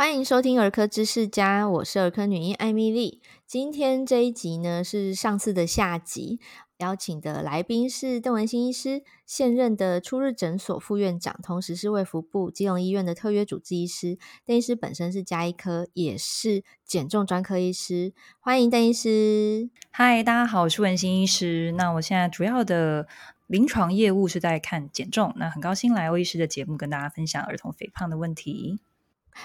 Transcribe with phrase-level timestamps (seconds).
[0.00, 3.20] 欢迎收听儿科知识家，我是儿科女医艾米莉。
[3.46, 6.40] 今天这一集呢是上次的下集，
[6.78, 14.16] 邀请的来宾是邓文新医师，现任的初日诊所副院长，同时是卫福部基隆医院的特约主治医师。
[14.46, 18.14] 邓医师本身是家医科，也是减重专科医师。
[18.40, 19.68] 欢迎邓医师。
[19.90, 21.72] 嗨，大家好，我是文新医师。
[21.72, 23.06] 那我现在主要的
[23.46, 28.78] 临床业务是在看减重，那很高兴来欧医师的节目，跟大家分享儿童肥胖的问题。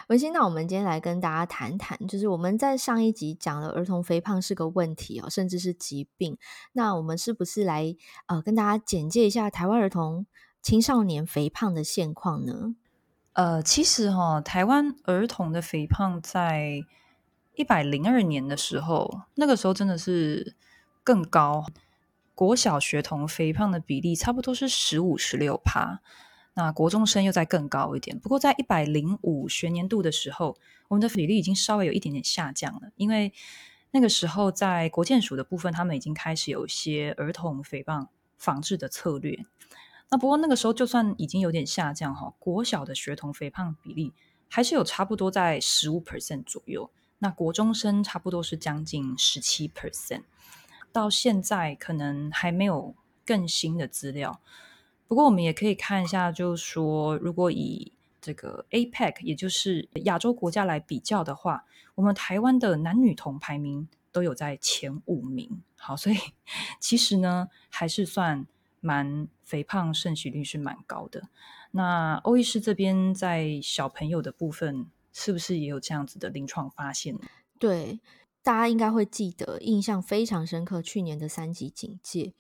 [0.08, 6.38] 文心，那我们今天来跟大家谈谈，就是我们在上一集讲了儿童肥胖是个问题哦，甚至是疾病。
[6.74, 7.96] 那我们是不是来
[8.28, 10.26] 呃跟大家简介一下台湾儿童
[10.62, 12.76] 青少年肥胖的现况呢？
[13.34, 16.86] 呃，其实哈、台湾儿童的肥胖在
[17.56, 20.56] 一百零二年的时候，那个时候真的是
[21.04, 21.66] 更高，
[22.34, 26.02] 国小学童肥胖的比例差不多是十五、十六趴。
[26.58, 33.34] 那国中生又再更高一点，不过在一百零五学年度的时候，我们的比例已经稍微有一点点下降了，因为
[33.92, 39.38] 那个时候在国健署的部分，他们已经开始有一些儿童肥胖防治的策略。
[40.10, 44.14] 那不过那个时候就算已经有点下降哈，国小的学童肥胖比例
[44.48, 50.24] 还是有差不多在十五 percent 左右，那国中生差不多是将近十七 percent，
[50.94, 54.40] 到现在可能还没有更新的资料。
[55.08, 65.62] 不过，我们也可以看一下，就是说，如果以这个 APEC，也就是亚洲国家来比较的话，我们台湾的男女童排名都有在前五名。
[65.78, 66.16] 好，所以
[66.82, 68.48] 其实呢，还是算
[68.82, 71.30] 蛮肥胖盛行率是蛮高的。
[71.72, 77.16] 那欧医师这边在小朋友的部分，是不是也有这样子的临床发现？
[77.60, 78.00] 对，
[78.42, 82.34] 大家应该会记得，印象非常深刻，去年的三级警戒。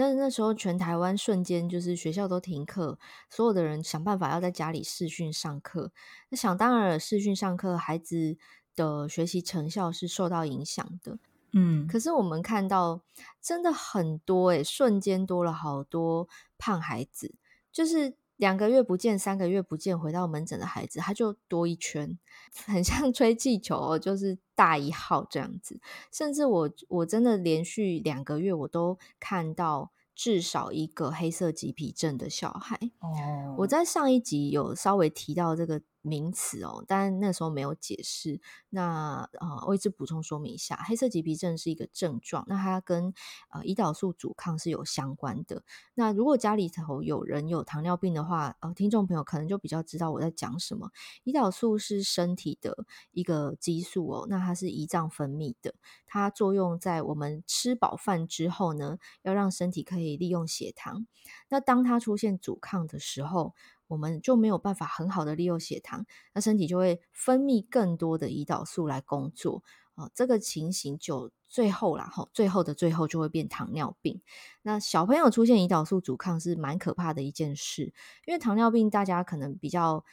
[0.00, 2.98] 那那时候全台湾瞬间就是学校都停课，
[3.28, 5.92] 所有的人想办法要在家里视讯上课。
[6.30, 8.38] 那想当然了，视讯上课，孩子
[8.74, 11.18] 的学习成效是受到影响的。
[11.52, 13.02] 嗯，可是我们看到
[13.42, 17.34] 真的很多诶，瞬间多了好多胖孩子，
[17.70, 18.14] 就是。
[18.40, 22.18] 两个月不见，三个月不见，回到门诊的孩子，他就多一圈，
[22.64, 25.80] 很像吹气球哦，就是大一号这样子。
[26.12, 32.78] 甚至我我真的连续两个月，我都看到至少一个黑色棘皮症的小孩。
[33.00, 35.80] 哦，我在上一集有稍微提到这个。
[36.02, 38.40] 名词哦，但那时候没有解释。
[38.70, 43.12] 那呃，我一直补充说明一下，黑色棘皮症是一个症状，那它跟
[43.50, 45.62] 呃胰岛素阻抗是有相关的。
[45.94, 50.90] 那如果家里头有人有糖尿病的话，呃，听众朋友可能就比较知道我在讲什么。
[51.24, 55.74] 胰岛素是身体的一个激素哦，那它是胰脏分泌的，
[56.06, 61.06] 它作用在我们吃饱饭之后呢，要让身体可以利用血糖。
[61.48, 63.54] 那当它出现阻抗的时候，
[63.90, 69.62] 我们就没有办法很好的利用血糖，那身体就会分泌更多的胰岛素来工作
[69.96, 74.22] 啊、这个情形就最后了，哈，最后的最后就会变糖尿病。
[74.62, 77.92] 那小朋友出现胰岛素阻抗是蛮可怕的一件事，
[78.24, 80.04] 因为糖尿病大家可能比较。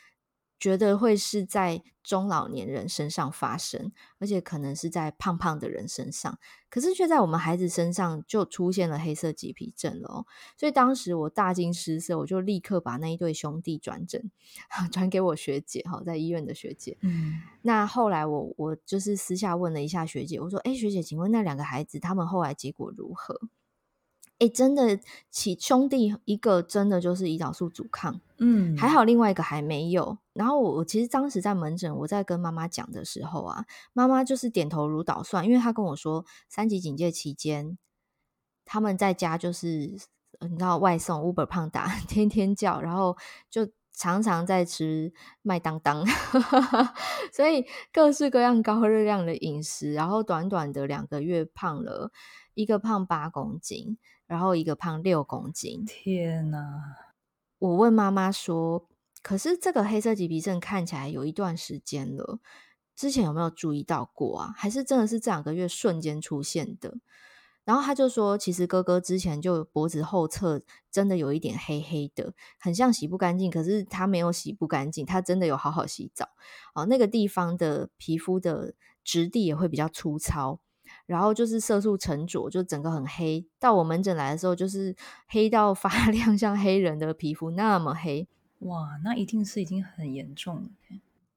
[0.60, 10.26] 觉得会是在中老年人身上发生，而且可能是在胖胖的人身上，可是却在我们孩子身上就出现了黑色棘皮症了哦。
[10.56, 14.32] 所以当时我大惊失色，我就立刻把那一对兄弟转诊，
[14.92, 16.98] 转给我学姐哈，在医院的学姐。
[17.02, 23.40] 嗯，那后来我我就是私下问了一下学姐，我说：“哎，学姐，请问那两个孩子他们后来结果如何？”
[24.40, 25.00] 哎，真的，
[25.32, 30.18] 其兄弟一个真的就是胰岛素阻抗，嗯，还好另外一个还没有。
[30.34, 37.80] 然后我我其实当时在门诊，我在跟妈妈讲的时候啊，妈妈就是点头如捣蒜，因为她跟我说，三级警戒期间，
[38.64, 39.68] 他们在家就是
[40.40, 43.18] 你知道外送 Uber 胖达 天天叫，然后
[43.50, 46.06] 就常常在吃麦当当，
[47.34, 52.12] 所以各式各样高热量的饮食，然后短短的两个月胖了
[52.54, 53.98] 一个胖八公斤。
[54.28, 56.60] 然后一个胖六公斤，天哪！
[57.60, 58.90] 我问妈妈说
[59.24, 62.42] ：“可是这个黑色棘皮症看起来有一段时间了，
[62.94, 64.54] 之前有没有注意到过啊？
[64.58, 66.98] 还是真的是这两个月瞬间出现的？”
[67.68, 73.52] 然后他就说：“其实哥哥之前就脖子后侧真的有一点黑黑的，很像洗不干净。
[73.52, 76.30] 可是他没有洗不干净，他真的有好好洗澡。
[76.74, 78.74] 哦，那个地方的皮肤的
[79.04, 80.62] 质地也会比较粗糙。”
[81.06, 83.46] 然后就是色素沉着，就整个很黑。
[83.60, 84.96] 到我门诊来的时候，就是
[85.28, 88.30] 黑到 发亮，像黑人的皮肤那么黑。
[88.60, 90.70] 哇，那一定是已经很严重了。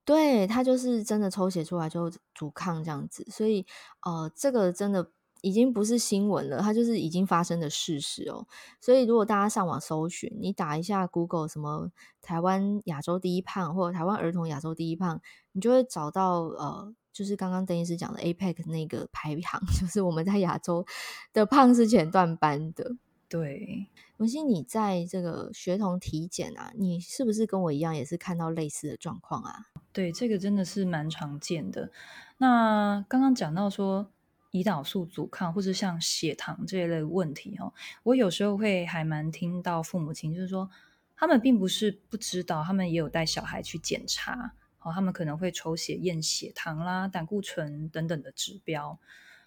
[0.05, 3.67] 对，他就是真的抽血出来就阻抗这样子，所以
[4.03, 5.11] 呃，这个真的
[5.43, 8.47] 已经不是新闻了，它就是已经发生的事实哦。
[8.81, 11.91] 所以如果大家上网搜寻，你打一下 Google 什么
[12.21, 15.21] 台湾亚洲第一胖，或者台湾儿童亚洲第一胖，
[15.53, 20.85] 你就会找到呃，就是刚刚邓医师讲的 APEC 那个排行， 就是我们在亚洲
[21.33, 22.97] 的胖是前段班的。
[23.29, 29.67] 对，文心，你在这个学童体检啊，你是不是跟我一样，也是看到类似的状况啊？
[29.93, 31.93] 对，这个真的是蛮常见的。
[32.39, 34.11] 那刚刚讲到说
[34.51, 40.71] 胰岛素阻抗，或者像血糖这一类问题哦，我有时候会还蛮听到父母亲就是说，
[41.17, 48.99] 他们并不是不知道，他们也有带小孩去检查，哦，他们可能会抽血验血糖啦、胆固醇等等的指标。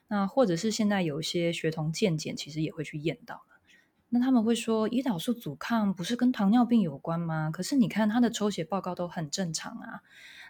[0.08, 3.44] 那或者是现在有一些学童健检，其实也会去验到。
[4.10, 7.50] 那他们会说，胰岛素阻抗不是跟糖尿病有关吗？
[7.52, 10.02] 可是你看他的抽血报告都很正常啊。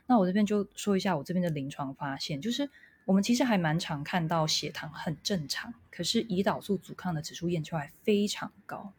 [0.06, 2.70] 那我这边就说一下我这边的临床发现，就是
[3.06, 8.94] 我们其实还蛮常看到血糖很正常，可是胰岛素阻抗的指数验出来非常高，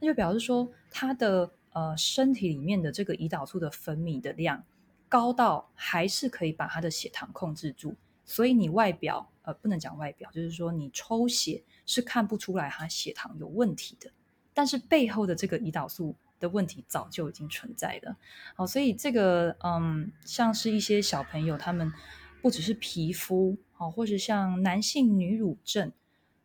[0.00, 4.64] 那就表示说他的呃身体里面的这个胰岛素的分泌的量
[5.08, 7.94] 高到还是可以把他的血糖控制住，
[8.24, 11.62] 所以你外表呃不能讲外表，就是说你抽血。
[11.84, 14.08] 是看不出来他血糖有问题的，
[14.54, 18.16] 但是背后的这个胰岛素的问题早就已经存在了。
[18.54, 21.92] 好，所以这个嗯，像是一些小朋友，他们
[22.42, 25.92] 不只是皮肤，哦，或者像男性女乳症，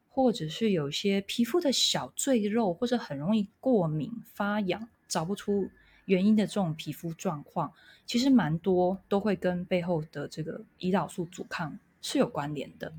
[0.10, 5.68] 或者是有些皮肤的小赘肉，或者很容易过敏发痒，找不出
[6.06, 7.74] 原因的这种皮肤状况，
[8.06, 12.94] 其实蛮多都会跟背后的这个胰岛素阻抗是有关联的。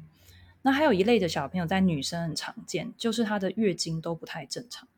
[0.63, 4.89] 那还有一类的小朋友，在女生很常见，就是她的月经都不太正常。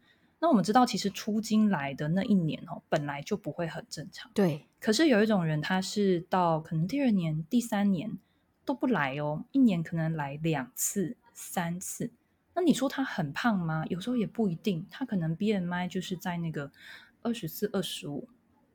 [0.41, 4.31] 那我们知道，其实出京来的那一年哦，本来就不会很正常。
[4.35, 4.67] 对。
[4.81, 8.19] 可是有一种人，他是到可能第二年、第三年
[8.65, 12.11] 都不来哦，一年可能来两次、三次。
[12.55, 13.85] 那你说他很胖吗？
[13.89, 16.73] 有时候也不一定，他可能 BMI 就是在那个
[17.23, 18.29] 二十四、二十五，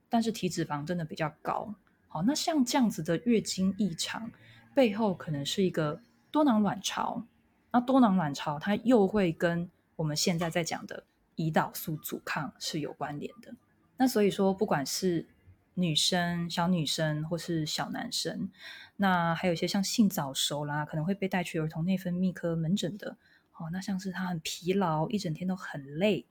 [0.08, 1.74] 但是体脂肪真的比较高。
[2.08, 4.32] 好，那像这样子的月经异常，
[4.74, 6.02] 背后可能是一个。
[6.32, 7.24] 多囊卵巢，
[7.72, 13.54] 那多囊卵巢它又会跟我们现在在讲的胰岛素阻抗是有关联的。
[13.98, 15.28] 那所以说，不管是
[15.74, 18.50] 女生、小女生或是小男生，
[18.98, 23.18] 那还有一些像性早熟啦，可能会被带去儿童内分泌科门诊的。
[23.58, 26.26] 哦，那像是他很疲劳，一整天都很累，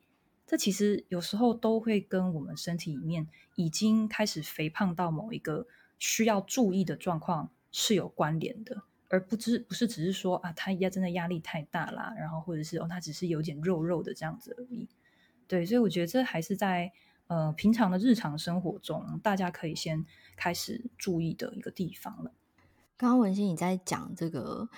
[0.46, 5.66] 这其实有时候都会跟我们身体里面已经开始肥胖到某一个
[5.98, 8.82] 需要注意的状况是有关联的。
[9.14, 14.88] 而不只不是只是说啊，他压真的压力太大啦，然后或者是哦，他只是有点肉肉的这样子而已。
[15.46, 16.90] 对，所以我觉得这还是在
[17.28, 22.32] 呃平常的日常生活中，大家可以先开始注意的一个地方了。
[22.96, 24.68] 刚刚文心你在讲这个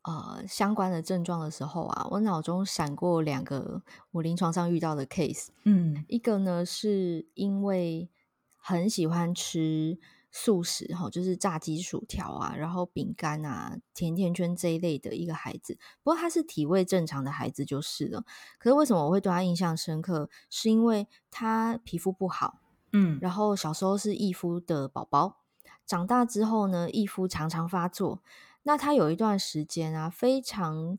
[0.00, 5.48] 呃相关的症状的时候啊，我脑中闪过两个我临床上遇到的 case。
[5.64, 8.08] 嗯，一个呢是因为
[8.56, 9.98] 很喜欢吃。
[10.32, 15.78] 素食哈，就是炸鸡、薯条啊，然后饼干啊、甜甜圈这一类的一个孩子。
[16.02, 18.24] 不过他是体位正常的孩子就是了。
[18.58, 20.28] 可是为什么我会对他印象深刻？
[20.48, 22.58] 是因为他皮肤不好，
[22.92, 25.42] 嗯，然后小时候是易肤的宝宝，
[25.86, 28.22] 长大之后呢，易肤常常发作。
[28.62, 30.98] 那他有一段时间啊，非常。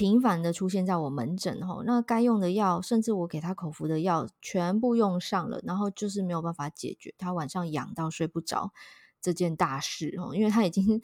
[0.00, 8.72] 频繁的出现在我门诊吼，那该用的药，甚至我给他口服的药，全部用上了，然后就是没有办法解决他晚上痒到睡不着
[9.20, 11.02] 这件大事哦，因为他已经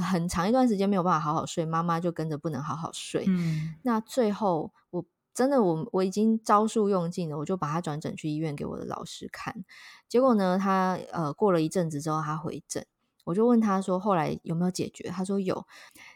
[0.00, 3.26] 很长一段时间没有办法好好睡，妈妈就跟着不能好好睡。
[3.28, 9.66] 嗯，那最后我真的我我已经招数用尽了，我就把他转诊去医院给我的老师看，
[10.08, 12.86] 结果呢，他呃过了一阵子之后他回诊。
[13.24, 15.66] 我就问他说：“后来有没有解决？”他说：“有。”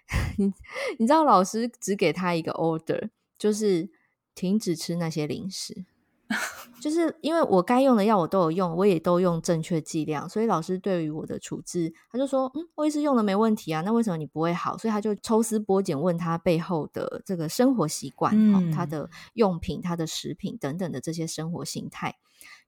[0.39, 0.53] 你
[0.99, 3.89] 你知道老师只给他一个 order，就是
[4.35, 5.85] 停止吃那些零食。
[6.81, 22.17] 就是因为我该用的药我都有用，我也都用正确剂量，所以老师对于我的处置，他就说：“嗯，我也是用的没问题啊，那为什么你不会好？”所以他就抽丝剥茧问他背后的这个生活习惯、嗯、他的用品、他的食品等等的这些生活形态。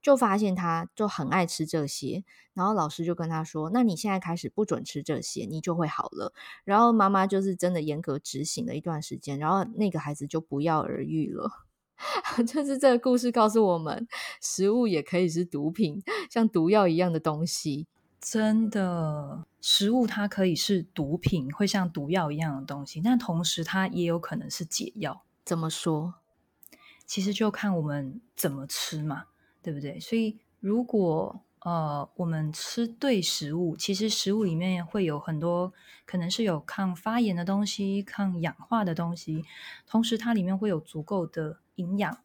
[0.03, 2.23] 就发现他就很爱吃这些，
[2.55, 6.33] 然后老师就跟他说：“那你现在开始不准吃这些，你就会好了。”
[6.65, 11.66] 然后妈妈就是真的严格执行了一段时间，然后那个孩子就不药而愈了。
[12.47, 14.07] 就是这个故事告诉我们，
[14.41, 17.87] 食物也可以是毒品，像毒药一样的东西。
[18.21, 25.23] 真的，食物它可以是毒品，会像毒药一样的东西，但同时它也有可能是解药。
[25.45, 26.15] 怎么说？
[27.07, 29.25] 其实就看我们怎么吃嘛。
[29.63, 29.99] 对不对？
[29.99, 35.73] 所以如果呃，我们吃对食物，其实食物里面会有很多
[36.05, 39.45] 可能是有抗发炎的东西、抗氧化的东西，
[39.85, 42.19] 同时它里面会有足够的营养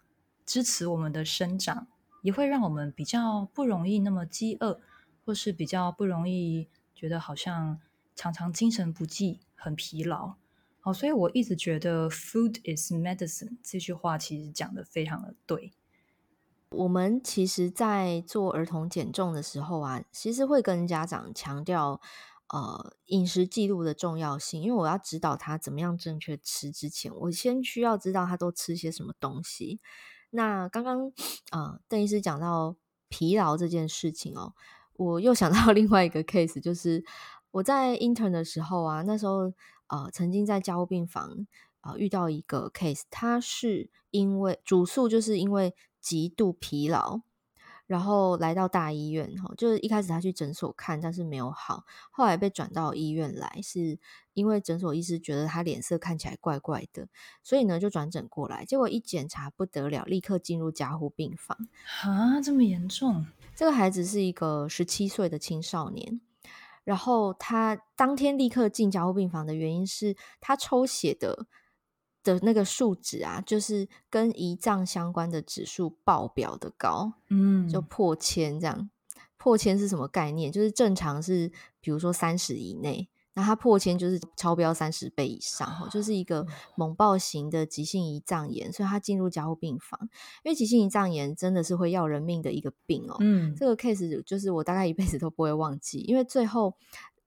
[0.45, 1.88] 支持我们的生长，
[2.21, 4.79] 也会让我们比较不容易那么饥饿，
[5.25, 7.79] 或是比较不容易觉得好像
[8.15, 10.36] 常常精神不济、很疲劳。
[10.81, 15.71] 好，所以我一直觉得 “food is medicine” 这句话其实讲得非常的对。
[16.72, 22.00] 我们其实，在做儿童减重的时候啊，其实会跟家长强调，
[22.48, 24.62] 呃，饮食记录的重要性。
[24.62, 29.82] 因为我要指导他怎么样正确吃之前，我先需要知道他都吃些什么东西。
[30.30, 31.12] 那刚刚，
[31.51, 32.78] 呃，邓医师讲到
[33.10, 34.54] 疲劳这件事情哦，
[34.94, 37.04] 我又想到 另外一个 case，就是
[37.51, 39.54] 我在 intern 的时候啊，那时候。
[39.92, 41.46] 呃，曾经在加护病房
[41.82, 47.22] 啊、遇到一个 case，他是因为主诉就是因为极度疲劳，
[47.86, 54.00] 然后来到大医院哈，就是一开始他去诊所看，但是没有好，后来被转到医院来，是
[54.34, 57.08] 因为诊所医师觉得他脸色看起来怪怪的，
[57.43, 61.58] 所以呢就转诊过来，结果一检查不得了，立刻进入加护病房
[62.03, 63.25] 啊，这么严重？
[63.55, 66.20] 这个孩子是一个十七岁的青少年。
[66.84, 71.46] 然后他当天立刻进加护病房的原因是他抽血的
[72.24, 78.90] 的那个数值啊，就是跟胰脏相关的指数爆表的高，嗯，就破千这样。
[79.38, 80.51] 破千是什么概念？
[80.51, 83.10] 就是正常是比如说三十以内。
[83.34, 89.98] 那它破千就是超标三十倍以上，就是一个猛暴型的急性胰脏炎，所以它进入加护病房。
[90.44, 93.16] 因为急性胰脏炎真的是会要人命的一个病哦。
[93.22, 96.75] 嗯，这个 case 就是我大概一辈子都不会忘记，因为最后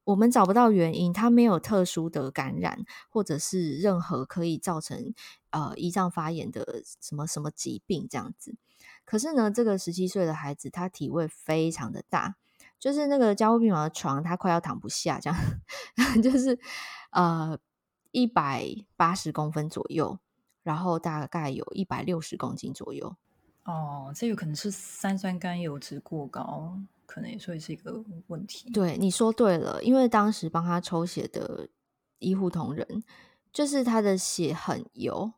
[0.04, 5.14] 我们找不到原因，他没有特殊的感染，或者是任何可以造成
[5.50, 8.56] 呃胰脏发炎的什么什么疾病这样子。
[9.04, 12.36] 可是呢，这个十七岁的孩子他体位非常的大。
[12.80, 15.38] 就是那个加护病房的床，他快要躺不下，这样，
[16.22, 16.58] 就是
[17.10, 17.58] 呃
[18.10, 20.18] 一百八十公分左右，
[20.62, 23.16] 然后大概有一百六十公斤左右。
[23.64, 26.78] 哦，这有可能是三酸甘油酯过高，
[27.14, 28.68] 可能也算是一个问题。
[28.72, 31.68] 对，你说对了，因为当时帮他抽血的
[32.18, 33.04] 医护同仁，
[33.52, 35.32] 就是他的血很油。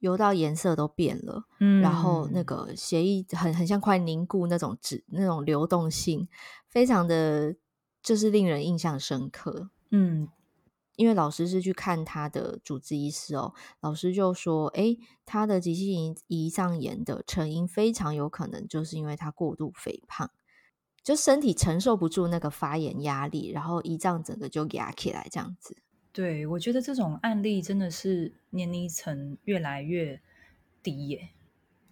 [0.00, 6.26] 油到颜色都变了，嗯，然后那个血液很很像快凝固那种质，那种流动性
[6.66, 7.54] 非常的
[8.02, 10.26] 就是令人印象深刻，嗯，
[10.96, 20.30] 因为老师是去看他的主治医师哦，老师就说，诶，他的急性胰胰脏炎的成因非常有可能就是因为他过度肥胖，
[21.02, 25.76] 就身体承受不住那个发炎压力，然后胰脏整个就压起来这样子。
[26.12, 30.20] 对，我觉得这种案例真的是年龄层越来越
[30.82, 31.28] 低耶，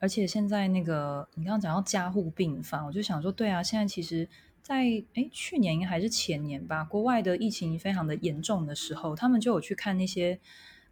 [0.01, 4.29] 而且现在那个你刚刚讲到加护病房，我就想说，对啊，现在其实
[4.61, 10.41] 在，在诶去年还是前年吧，国外的疫情非常的严重的时候，他们就有去看那些，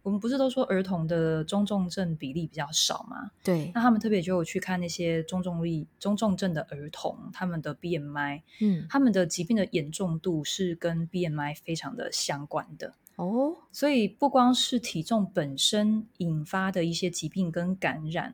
[0.07, 3.29] 我们不是都说儿童的中重症比例比较少吗？
[3.43, 12.93] 对，那他们特别就有去看那些中重力中重症的儿童，他们的 BMI，嗯，他们的疾病的严重度是跟 BMI 非常的相关的。
[13.17, 18.33] 哦，所以不光是体重本身引发的一些疾病跟感染，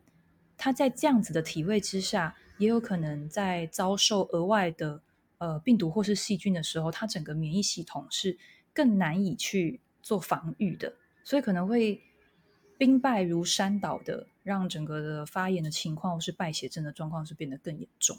[0.55, 5.01] 他在这样子的体位之下，也有可能在遭受额外的
[5.39, 8.37] 呃病毒或是细菌的时候，他整个免疫系统是
[8.71, 12.01] 更难以去做防御的，所以可能会
[12.77, 18.17] 兵败如山倒的，让整个的发炎的情况或是败血症的状况是变得更严重。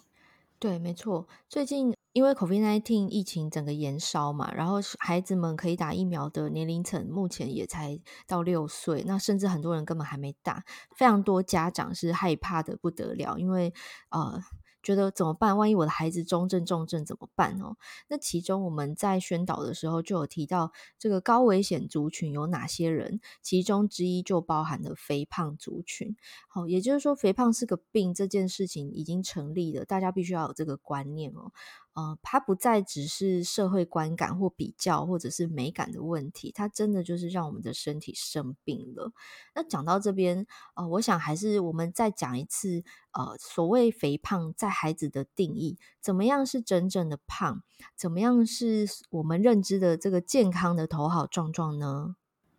[0.58, 1.94] 对，没错，最近。
[2.14, 13.74] 因为 COVID-19 疫情整个延烧嘛，然后孩子们可以打疫苗的年龄层目前也才到六岁，那甚至很多人根本还没打，非常多家长是害怕的不得了，因为
[14.10, 14.40] 呃。
[14.84, 15.56] 觉得怎么办？
[15.56, 17.76] 万一我的孩子中症、重症怎么办哦？
[18.06, 23.20] 那其中我们在宣导的时候就有提到，这个高危险族群有哪些人？
[23.42, 26.14] 其中之一就包含了肥胖族群。
[26.46, 31.50] 好，也就是说，肥胖是个病，这件事情已经成立了，大家必须要有这个观念哦。
[31.94, 39.12] 呃，它不再只是社会观感或比较，或者是美感的问题，它真的就是让我们的身体生病了。
[39.54, 42.82] 那讲到这边，呃，我想还是我们再讲一次，
[43.12, 47.62] 呃，所谓肥胖在孩子的定义，怎么样是真正的胖？
[47.96, 52.16] 怎么样是我们认知的这个健康的头好壮壮呢？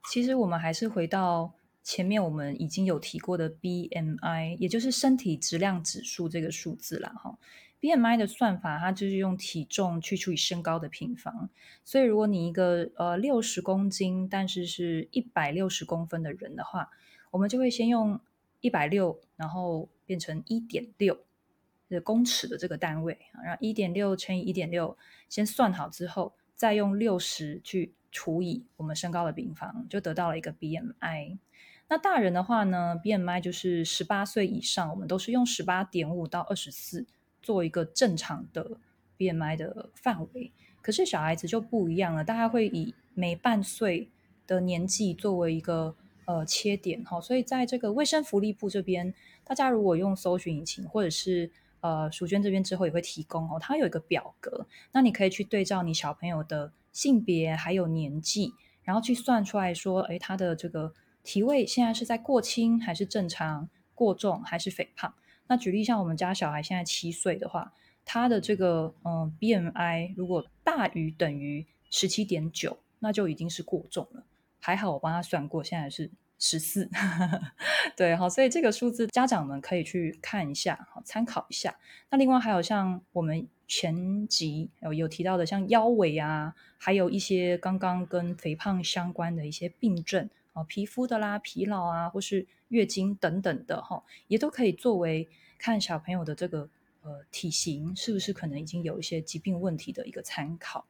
[0.09, 7.37] 其实我们还是回到前面我们已经有提过的 BMI，也就是身体质量指数这个数字了哈。
[7.85, 11.51] BMI 的算法，它就是用体重去除以身高的平方。
[11.83, 16.89] 所以，如果你一个呃六十公斤，但是是一百六十公分的人的话，
[17.29, 18.19] 我们就会先用
[18.59, 21.19] 一百六，然后变成一点六，
[21.87, 24.97] 的公尺的这个单位，然后一点六乘以一点六，
[25.29, 31.37] 先算好之后，再用六十去除以我们身高的平方，就得到了一个 BMI。
[31.87, 37.05] 那大人的话呢，BMI 就是十八岁以上，我们都是用十八点五到二十四
[37.45, 38.77] 做一个正常的
[39.17, 40.51] BMI 的范围。
[40.81, 44.09] 可是小孩子就不一样了，大家会以每半岁
[44.47, 51.49] 的年纪作为一个呃切点哈，所以在这个卫生福利部这边，大家如果用搜寻引擎或者是
[51.81, 56.73] 呃淑娟这边之后也会提供哦，它有一个表格，那你可以去对照你小朋友的。
[56.95, 58.53] 性别还有年纪，
[58.85, 60.93] 然后去算出来说，诶，他的这个
[61.25, 63.67] 体位现在是在过轻还是正常？
[63.93, 65.13] 过重还是肥胖？
[65.47, 67.73] 那举例像我们家小孩现在七岁的话，
[68.03, 74.23] 他的这个嗯 BMI 如果大于等于十七点九，那就已经是过重了。
[74.59, 76.89] 还好我帮他算过，现在是十四。
[77.95, 81.77] 对，好，所以这个数字家长们可以去看一下，好，参考一下。
[82.09, 83.47] 那另外还有像我们。
[83.67, 96.67] 前集有有提到的，像腰围啊，还有一些刚刚跟肥胖相关的一些病症啊，皮肤的啦、疲劳啊，或是月经等等的哈，也都可以作为看小朋友的这个
[97.03, 100.87] 呃体型是不是可能已经有一些疾病问题的一个参考。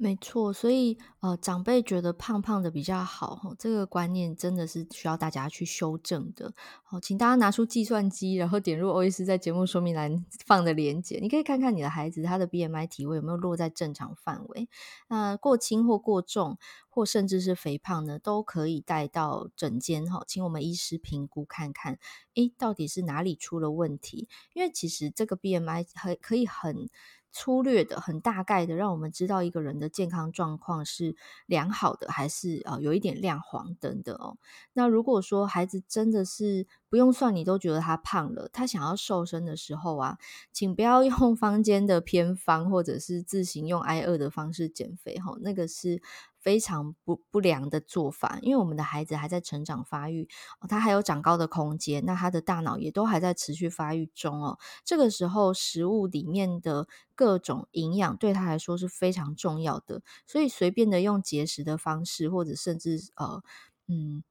[0.00, 6.54] 没错，所以呃，长辈觉得胖胖的比较好，这个观念真的是需要大家去修正的。
[6.84, 14.68] 好，请大家拿出计算机，然后点入欧医师在节目说明栏放的连接，你可以看看你的孩子他的 BMI 体位有没有落在正常范围。
[15.08, 21.98] 那过轻或过重，或甚至是肥胖呢，都可以带到诊间哈，请我们医师评估看看，
[22.34, 24.28] 诶，到底是哪里出了问题？
[24.54, 26.88] 因为其实这个 BMI 很可以很。
[27.32, 31.16] 粗略的、很大概的，让我们知道一个人的健康状况是
[31.46, 34.36] 良好的，还是呃有一点亮黄灯的哦。
[34.72, 40.18] 那如果说孩子真的是不用算，你都觉得他胖了，他想要瘦身的时候啊，
[40.52, 46.02] 请不要用 坊间的偏方，或者是自行用挨饿的方式减肥哈，那个是。
[46.40, 50.28] 非常不不良的做法，因为我们的孩子还在成长发育，
[50.60, 54.58] 哦他还有长高的空间，那他的大脑也都还在持续发育中哦。
[54.84, 63.42] 这个时候，食物里面的各种营养对他来说是非常重要的，所以随便的用节食的方式，或者甚至呃，
[63.88, 64.22] 嗯。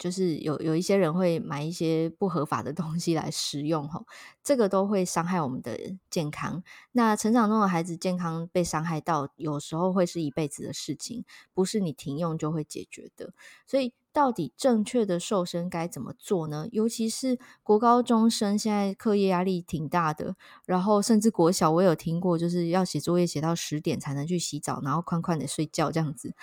[0.00, 4.06] 就是有有一些人会买一些不合法的东西来食用，吼，
[4.42, 6.64] 这个都会伤害我们的健康。
[6.92, 13.34] 那成长中的孩子健康被伤害到，有时候会是一辈子的事情，不是你停用就会解决的。
[13.66, 16.66] 所以，到底正确的瘦身该怎么做呢？
[16.72, 20.34] 尤其是国高中生现在课业压力挺大的，
[20.64, 26.34] 然后甚至国小我有听过，就是要写作业写到十点才能去洗澡，然后宽宽的睡觉这样子。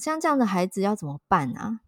[0.00, 1.80] 像这样的孩子要怎么办啊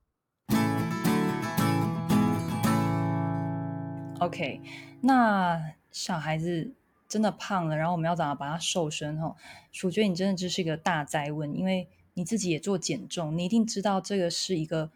[4.21, 4.61] ？OK，
[5.01, 6.73] 那小孩子
[7.09, 9.19] 真的胖了，然后我们要怎么把他瘦身？
[9.19, 9.35] 哈，
[9.73, 14.91] 楚娟，你真的这是一个大灾问，因为你自己也做减重，你一定知道这个是一个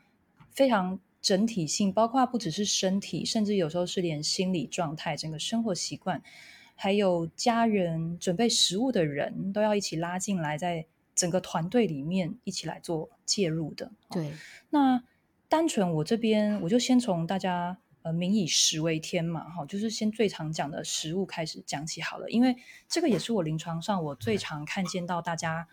[0.50, 6.22] 非常整体性，包括不只是身体，甚至有时候是连心理状态、整个生活习惯，
[6.74, 13.92] 还有家人准备食物的人都要一起拉进来，在整个团队里面一起来做介入的。
[14.11, 14.33] 对，
[14.70, 15.02] 那
[15.48, 17.78] 单纯我这边，我就先从大家。
[18.02, 22.56] 呃，民以食为天嘛，哈，就是先最常讲的食物开始讲起好了，因为
[22.88, 25.68] 这个也是我临床上我最常看见到大家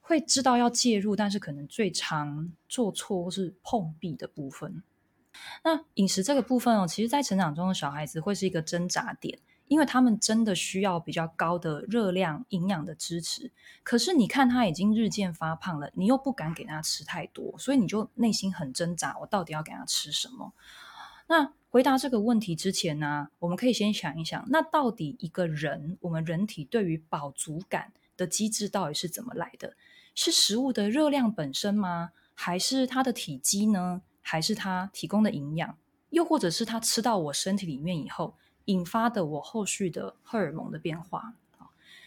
[0.00, 4.82] 会知道要介入，但是可能最常做错或是碰壁的部分。
[5.62, 13.52] 那饮食这个部分哦，其实在成长中的小孩子会是一个挣扎点，因为他们真的需要比较高的热量、营养的支持。
[13.82, 20.52] 可是你看他已经日渐发胖了，你又不敢给他吃太多，所以你就内心很挣扎，我到底要给他吃什么？
[21.28, 29.74] 那回答这个问题之前呢，我们可以先想一想，那到底一个人，我们人体对于饱足感的机制到底是怎么来的？
[30.14, 32.10] 是食物的热量本身吗？
[32.34, 34.02] 还是它的体积呢？
[34.20, 35.76] 还是它提供的营养？
[36.10, 41.34] 又或者是它吃到我身体里面以后，引发的我后续的荷尔蒙的变化？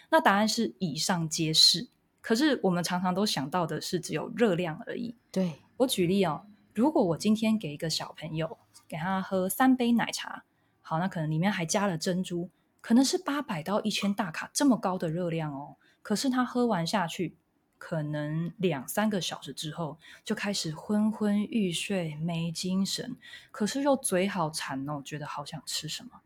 [0.10, 1.88] 那答案是以上皆是。
[2.20, 5.16] 可是我们常常都想到的是只有热量而已。
[5.32, 8.58] 对，我举例哦，如果我今天给一个小朋友，
[8.88, 10.46] 给他喝三杯奶茶，
[10.82, 15.76] 好，那可能里面还加了珍珠，可能是八百到一千大卡这么高的热量哦。
[16.02, 17.36] 可是他喝完下去，
[17.78, 23.18] 可能两三个小时之后就开始昏昏欲睡，没精神，
[23.52, 26.22] 可是又嘴好馋哦，觉得好想吃什么。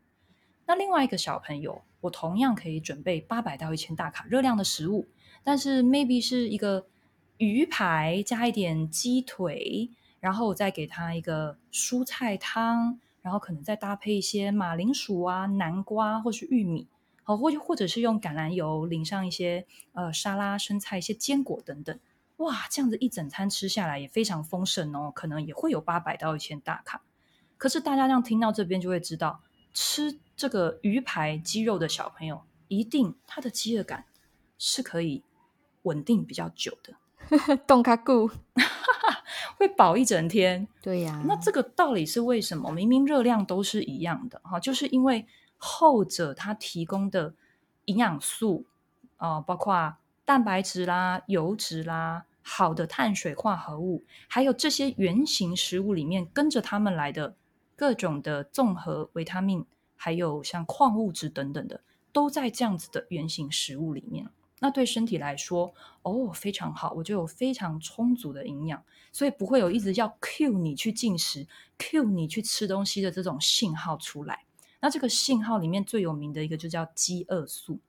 [0.66, 5.08] 那另外一个小朋友，我同样可以准备八百到一千大卡热量的食物，
[5.42, 6.86] 但是 maybe 是一个
[7.38, 9.90] 鱼排加一点鸡腿。
[10.20, 16.88] 然后我再给他一个蔬菜汤，然后可能再搭配一些马铃薯啊、南瓜或是玉米，
[17.22, 21.98] 好，或或者是用橄榄油淋上一些呃沙拉、生菜、一些坚果等等。
[22.38, 27.02] 哇，这样子一整餐吃下来也非常丰盛哦，可能也会有八百到一千大卡。
[27.56, 29.40] 可是大家这样听到这边就会知道，
[29.72, 34.04] 吃这个鱼排鸡肉的小朋友，一定他的饥饿感
[34.58, 35.22] 是可以
[35.82, 37.56] 稳定比较久的。
[37.66, 38.30] 冻卡固
[39.56, 40.66] 会饱一整天。
[40.82, 42.70] 对呀、啊，那这个道理是为什么？
[42.72, 47.34] 明明热量都是一样的哈，就是因为后者它提供的
[47.86, 48.66] 营养素
[49.16, 49.96] 啊、呃，包括。
[50.26, 57.36] 蛋白质啦、油脂啦、好的碳水化合物，还有这些原型食物里面跟着他们来的
[57.76, 61.80] 各种的综合维他命，还有像矿物质等等的，
[62.10, 64.28] 都在这样子的原型食物里面。
[64.60, 71.46] 那对身体来说，哦，非常好，我就有非常充足的营养，所以不会有一直要 cue 你去进食、
[71.78, 74.44] cue 你去吃东西的这种信号出来。
[74.80, 77.80] 那这个信号里面最有名的一个就叫饥饿素。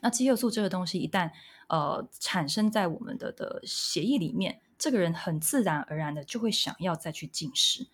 [0.00, 1.30] 那饥饿素这个东西一旦
[1.68, 7.86] 呃产生在我们的的血液里面，这个人很自然而然的就会想要再去进食。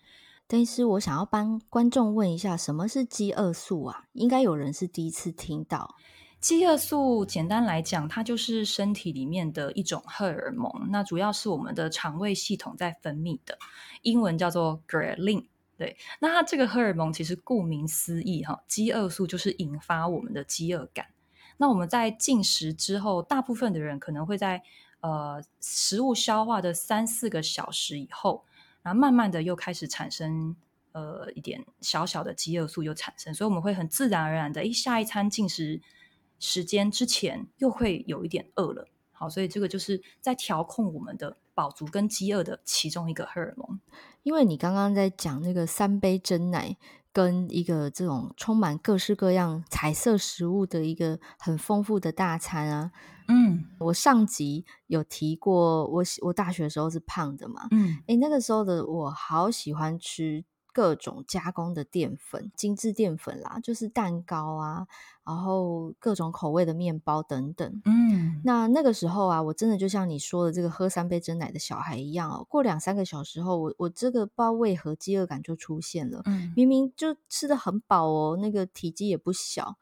[0.47, 4.05] 但是，我想要帮观众问一下，什么是饥饿素啊？
[4.13, 5.95] 应该有人是第一次听到。
[6.39, 13.57] 饥饿素简单来讲，它就是身体里面的一种荷尔蒙，那主要是我们的肠胃系统在分泌的，
[14.03, 15.45] 英文叫做 ghrelin。
[15.77, 21.07] 对，那它这个荷尔蒙其实顾名思义哈，饥饿素就是引发我们的饥饿感。
[21.57, 24.61] 那我们在进食之后，大部分的人可能会在
[25.01, 28.45] 呃食物消化的三四个小时以后，
[28.83, 30.55] 然后慢慢的又开始产生
[30.91, 35.81] 呃一点小小的饥饿素又产生，所以我们会很自然而然的，诶，下一餐进食
[36.39, 38.87] 时间之前又会有一点饿了。
[39.11, 43.79] 好，所以这个就是在调控我们的饱足跟饥饿的其中一个荷尔蒙。
[44.23, 46.77] 因为你刚刚在讲那个三杯真奶。
[47.15, 52.91] 跟一个这种充满各式各样彩色食物的一个很丰富的大餐啊，
[53.29, 60.43] 嗯，我上集有提过，我我大学的时候是胖的嘛，嗯，诶，那个时候的我好喜欢吃。
[60.75, 64.85] 各种加工的淀粉、精致淀粉啦，就是蛋糕啊，
[65.23, 67.81] 然后各种口味的面包等等。
[67.85, 72.45] 嗯，那那个时候啊，我真的就像你说的这个喝三杯蒸奶的小孩一样哦。
[72.49, 76.21] 过两三个小时后，我我这个不知道为何饥饿感就出现了。
[76.25, 79.77] 嗯，明明就吃得很饱哦，那个体积也不小，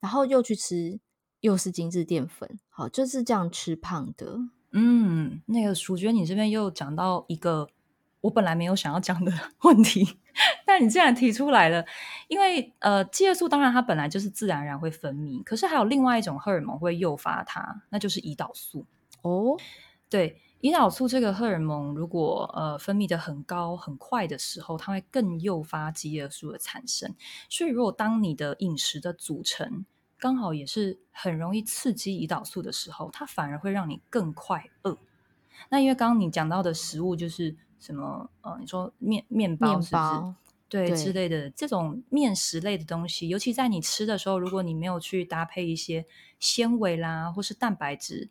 [0.00, 1.00] 然后又去吃，
[1.40, 4.38] 又是精致淀粉，好，就是这样吃胖的。
[4.72, 7.70] 嗯，那个淑娟，你这边又讲到一个。
[8.26, 10.18] 我本来没有想要讲的 问题，
[10.66, 11.84] 但你既然提出来了，
[12.26, 18.84] 因为呃，饥饿素当然它本来就是自然而然会分泌，可是还有另外一种荷尔蒙会诱发它，那就是胰岛素。
[19.22, 19.56] 哦，
[20.10, 27.14] 对，胰岛素这个荷尔蒙如果呃分泌的很高很快的时候，它会更诱发饥饿素的产生。
[27.48, 29.86] 所以如果当你的饮食的组成
[30.18, 34.98] 刚好也是很容易刺激胰岛素的时候，它反而会让你更快饿。
[35.68, 37.54] 那因为刚刚你讲到的食物就是。
[37.78, 38.30] 什么？
[38.40, 40.34] 呃，你说面面包是不是？
[40.68, 46.04] 对，对之类的这种面食类的东西，尤其在你吃的时候，如果你没有去搭配一些
[46.40, 48.28] 纤维啦，或是蛋白质，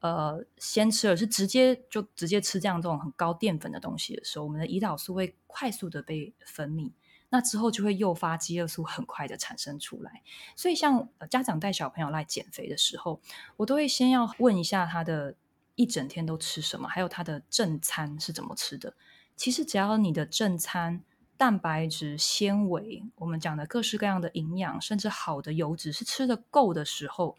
[0.00, 6.92] 呃，先吃，而是直接就直接吃这样这种很高淀粉的东西的时候，我们的胰岛素会快速的被分泌，
[7.28, 10.22] 那之后就会诱发饥饿素很快的产生出来。
[10.56, 13.20] 所以像，像家长带小朋友来减肥的时候，
[13.58, 15.34] 我都会先要问一下他的。
[15.78, 16.88] 一整天都吃什么？
[16.88, 18.94] 还有它的正餐是怎么吃的？
[19.36, 21.04] 其实只要你的正餐
[21.36, 27.36] 蛋白质、纤维，我们讲的各式各样的营养，甚至好的油脂是吃得够的时候，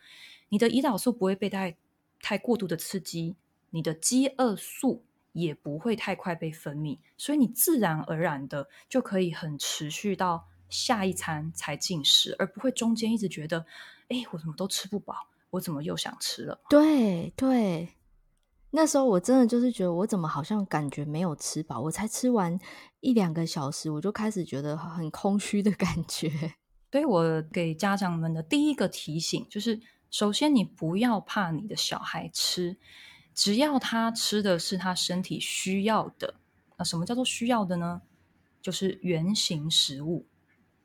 [0.47, 1.75] 你的胰岛素不会被太
[2.21, 3.35] 太过度的刺激，
[3.71, 13.65] 你的饥饿素也不会太快被分泌，所以你自然而然的就可以很持续到下一餐才进食，而不会中间一直觉得，
[14.07, 16.61] 哎，我怎么都吃不饱，我怎么又想吃了？
[16.69, 17.89] 对对。
[18.71, 21.81] 那时候我真的就是觉得，我怎么好像感觉没有吃饱？
[21.81, 22.57] 我才吃完
[22.99, 26.29] 一两个小时，我就开始觉得很空虚的感觉。
[26.91, 29.79] 所以我给家长们的第一个提醒就是：
[30.11, 32.77] 首先，你不要怕你的小孩吃，
[33.33, 36.35] 只要他吃的是他身体需要的。
[36.77, 38.01] 那什么叫做需要的呢？
[38.61, 40.25] 就是原型食物。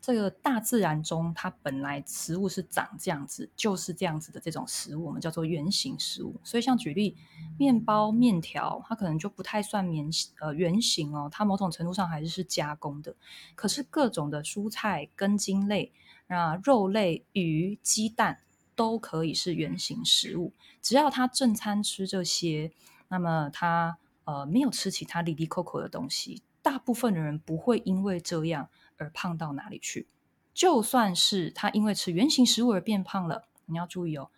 [0.04, 6.38] 这个大自然中，它本来食物是长这样子，就是这样子的这种食物，我们叫做原型食物。
[6.44, 7.16] 所以，像举例，
[7.58, 13.16] 面包、面条，它可能就不太算原呃原型哦，它某种程度上还是是加工的。
[13.54, 15.90] 可是，各种的蔬菜、根茎类
[16.26, 18.40] 啊、肉类、鱼、鸡蛋
[18.76, 20.52] 都可以是原型食物。
[20.82, 22.72] 只要他正餐吃这些，
[23.08, 26.42] 那么他呃没有吃其他哩哩扣扣的东西。
[26.60, 30.06] 大部分的人不会因为这样而胖到哪里去。
[30.52, 34.30] 就算是他因为吃原型食物而变胖了，你要注意哦，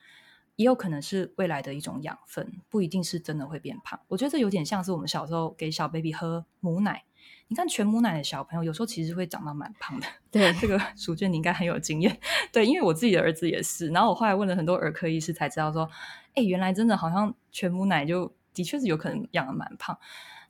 [0.56, 4.00] 也有可能是未来的一种养分，不一定是真的会变胖。
[4.08, 7.04] 我觉得这有点像是我们小时候给小 baby 喝母奶，
[7.48, 10.06] 你看全母奶的小朋友，有时候其实会长到蛮胖的。
[10.30, 12.18] 对，这个淑娟你应该很有经验。
[12.50, 13.88] 对，因为我自己的儿子也是。
[13.88, 15.86] 然后我后来问了很多儿科医师，才知道说，
[16.34, 19.98] 哎，原来真的好像全母奶就的确是有可能养得蛮胖。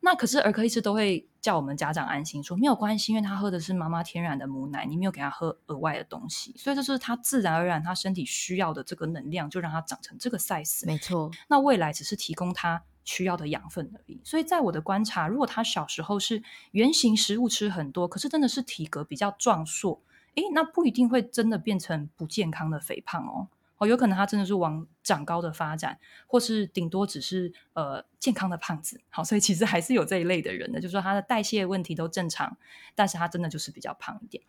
[0.06, 10.86] 那可是儿科医师都会叫我们家长安心说，说没有关系，因为他喝的是妈妈天然的母奶，你没有给他喝额外的东西，所以这是他自然而然他身体需要的这个能量，就让他长成这个 size。
[10.86, 14.20] 没错，那未来只是提供他需要的养分而已。
[14.22, 16.40] 所以在我的观察，如果他小时候是
[16.70, 20.00] 原型食物吃很多，可是真的是体格比较壮硕，
[20.36, 23.48] 诶，那不一定会真的变成不健康的肥胖哦。
[23.78, 29.00] 哦，有可能他真的是往长高的发展，或是顶多只是呃健康的胖子。
[29.10, 32.56] 好，所以其实还是有这一类的人的，就是说他的代谢问题都正常，
[32.94, 34.42] 但是他真的就是比较胖一点。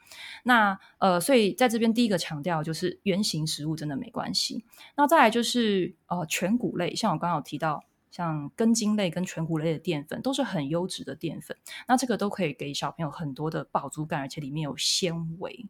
[0.44, 4.64] 那呃，所以在这边第一个强调就是原型食物真的没关系。
[4.96, 15.68] 那再来就是呃全谷类，像我刚刚有提到，像根茎类跟全谷类的淀粉都是很优质的淀粉，那这个都可以给小朋友很多的饱足感，而且里面有纤维。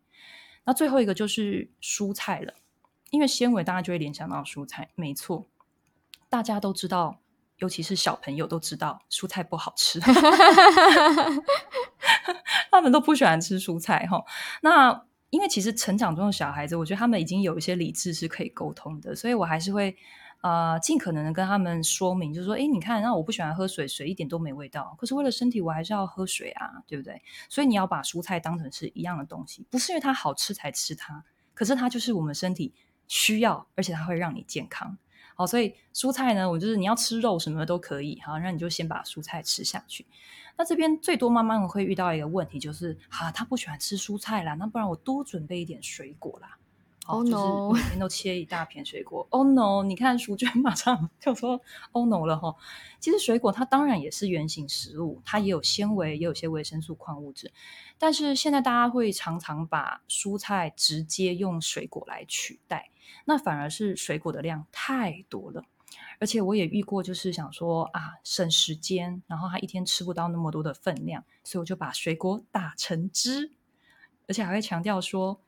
[0.64, 2.54] 那最后一个就是蔬菜了。
[3.10, 5.48] 因为纤维，大家就会联想到蔬菜，没错，
[6.30, 7.20] 大家都知道，
[7.58, 10.00] 尤其是小朋友都知道蔬菜不好吃
[12.70, 14.24] 他们都不喜欢吃蔬菜哈。
[14.62, 19.96] 那因为其实成长中的小孩子，我觉得他们已经有一些理智是可以沟通的，所以我还是会
[20.42, 27.22] 呃尽可能的跟他们说明，就是说，哎，你看，那我不喜欢喝水，水一点都没味道，可是为了身体，我还是要喝水啊，对不对？
[27.50, 32.74] 所以你要把蔬菜当成是一样的东西，不是因为它好吃才吃它，可是它就是我们身体。
[33.08, 34.98] 需要，而且它会让你健康。
[35.36, 38.20] 好，所以蔬菜呢，我就是你要吃肉什么的都可以。
[38.26, 40.06] 好，那你就先把蔬菜吃下去。
[40.58, 46.58] 那这边最多妈妈们会遇到一个问题，就是啊，他不喜欢吃蔬菜啦，那不然我多准备一点水果啦。
[47.06, 47.30] 哦，oh no.
[47.30, 49.26] 就是每天都切一大片水果。
[49.30, 49.84] Oh no！
[49.84, 51.62] 你看淑娟 马上就说
[51.94, 52.54] Oh no 了哈。
[53.00, 57.54] 其实水果它当然也是原型食物，它也有纤维，也有些维生素、矿物质。
[57.98, 62.90] 但是现在大家会常常把蔬菜直接用水果来取代，
[63.26, 65.64] 那反而是水果的量太多了。
[66.20, 73.52] 而且我也遇过，就是想说啊，省时间，然后他一天吃不到那么多的分量，所以我就把水果打成汁，
[74.28, 75.40] 而且还会强调说。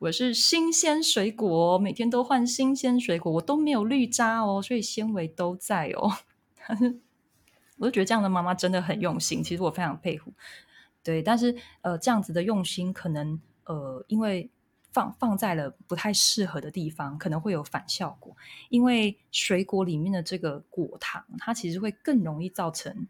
[0.00, 6.10] 我是新鲜水果，每天都换新鲜水果，我都没有绿渣哦，所以纤维都在哦。
[7.76, 10.32] 我就觉得这样的妈妈真的很用心，其实我非常佩服。
[11.02, 14.48] 对，但是呃，这样子的用心可能呃，因为
[14.92, 18.36] 放放在了不太适合的地方，可能会有反效果。
[18.68, 23.06] 因为水果里面的这个果糖，它其实会更容易造成。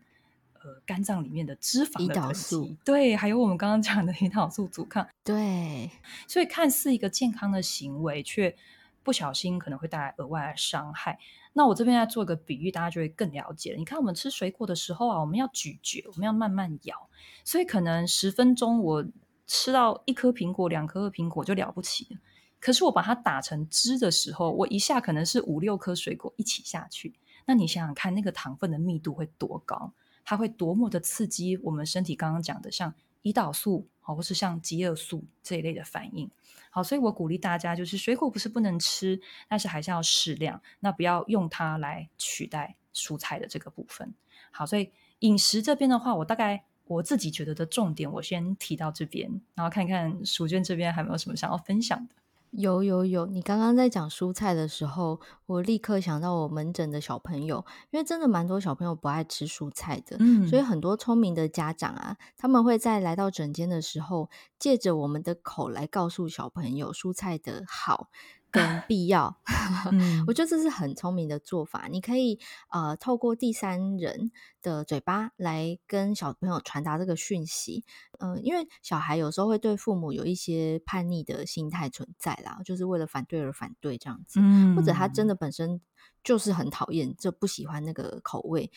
[0.63, 5.91] 呃，肝脏里面的脂肪的胰岛素， 对，还有我们刚刚讲的胰岛素阻抗，对，
[6.29, 8.55] 所以看似一个健康的行为，却
[9.03, 11.19] 不小心可能会带来额外的伤害。
[11.55, 13.79] 那我这边要做一个比喻，大家就会更了解了。
[13.79, 17.09] 你看，我们吃水果的时候啊，我们要咀嚼，我们要慢慢咬，
[17.43, 19.07] 所以可能十分钟我
[19.53, 22.21] 吃到一颗苹果、两颗苹果就了不起了。
[22.61, 27.15] 可是我把它打成汁的时候，我一下可能是五六颗水果一起下去，
[27.47, 29.93] 那你想想看，那个糖分的密度会多高？
[30.25, 36.31] 它会多么的刺激我们身体刚刚讲的，像胰岛素，好，或是像饥饿素这一类的反应。
[36.71, 44.15] 好，所以我鼓励大家，就是水果不是不能吃，但是还是要适量，那不要用它来取代蔬菜的这个部分。
[44.53, 52.15] 好，所以饮食这边的话，我大概我自己觉得的重点，我先提到这边，然后看看淑娟这边还有没有什么想要分享的。
[52.51, 68.09] 有有有，你刚刚在讲蔬菜的时候，我立刻想到我门诊的小朋友，因为真的蛮多小朋友不爱吃蔬菜的，嗯，所以很多聪明的家长啊，他们会在来到诊间的时候，借着我们的口来告诉小朋友蔬菜的好。
[68.51, 69.39] 跟 必要，
[69.93, 71.89] 嗯、我觉得这是很聪明的做法。
[71.91, 72.39] 你可以
[72.71, 77.85] 呃透过第三人的嘴巴来跟小朋友传达这个讯息。
[78.19, 85.81] 嗯、呃，因为小孩有时候会对父母有一些叛逆的心态存在啦，就是为了反对而反对这样子，嗯、或者他真的本身
[86.23, 88.71] 就是很讨厌，就不喜欢那个口味，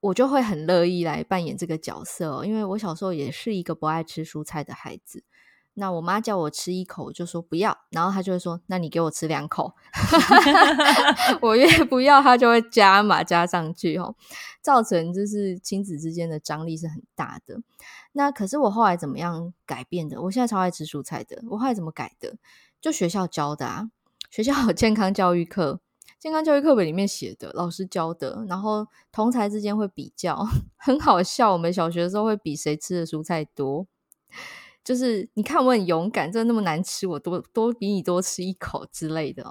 [0.00, 2.44] 我就会很乐意来扮演这个角色哦。
[2.46, 5.24] 因为我小时候也是一个不爱吃蔬菜的孩子。
[5.78, 9.72] 那我妈叫我吃一口，就说不要，然后她就会说：“那你给我吃两口。
[11.40, 14.16] ”我越不要，她就会加码加上去哦，
[14.60, 17.60] 造成就是亲子之间的张力是很大的。
[18.12, 20.20] 那可是我后来怎么样改变的？
[20.22, 21.42] 我现在超爱吃蔬菜的。
[21.50, 22.36] 我后来怎么改的？
[22.80, 23.90] 就学校教的啊，
[24.30, 25.80] 学校有健康教育课，
[26.18, 30.44] 健康教育课本里面写的，老师教的，然后同才之间会比较，
[30.76, 31.52] 很好笑。
[31.52, 33.86] 我们小学的时候会比谁吃的蔬菜多，
[34.84, 39.50] 就是你看我很勇敢，真的那么难吃，我多多比你多吃一口之类的哦。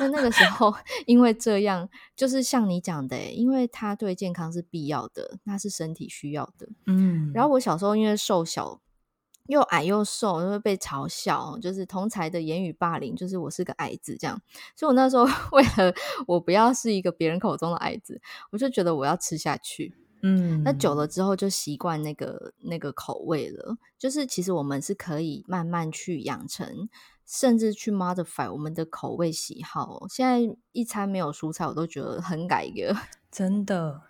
[0.00, 0.74] 那那个时候
[1.06, 6.68] 因为这样，就是像你讲的，因为他对健康是必要的，那是身体需要的。
[6.86, 8.80] 嗯，然后我小时候因为瘦小。
[9.48, 14.40] 又矮又瘦，就会被嘲笑，就是同才的言语霸凌，就是我是个矮子这样。
[14.74, 15.94] 所以我那时候 为了
[16.26, 18.18] 我不要是一个别人口中的矮子，
[18.52, 19.94] 我就觉得我要吃下去。
[20.26, 23.76] 嗯，那久了之后就习惯那个那个口味了。
[23.98, 26.88] 就是其实我们是可以慢慢去养成，
[27.26, 30.06] 甚至去 modify 我们的口味喜好。
[30.08, 32.96] 现在一餐没有蔬菜，我都觉得很改革，
[33.30, 34.00] 真的。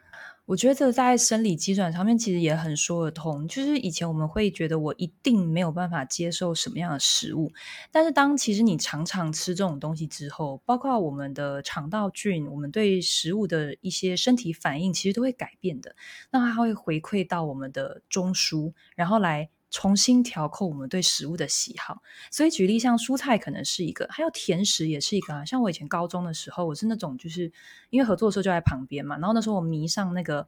[0.47, 7.51] 我觉得在生理机转上面其实也很说得通，就是以前我们会觉得我一定没有办法接受什么样的食物，
[7.91, 15.97] 但是当其实你常常吃这种东西之后，包括我们的肠道菌，我们对食物的一些身体反应其实都会改变的，
[16.31, 19.49] 那它会回馈到我们的中枢，然后来。
[19.75, 25.45] 重新调控我们对食物的喜好，所以举例像蔬菜可能是一个，还有甜食也是一个啊。
[25.45, 27.53] 像我以前高中的时候，我是那种就是
[27.91, 30.47] 因为合作社就在旁边嘛，然后那时候我迷上那个。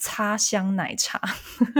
[0.00, 1.20] 擦香奶茶，